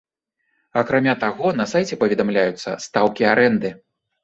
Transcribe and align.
Акрамя 0.81 1.13
таго, 1.25 1.51
на 1.59 1.67
сайце 1.75 2.01
паведамляюцца 2.05 2.75
стаўкі 2.89 3.31
арэнды. 3.35 3.75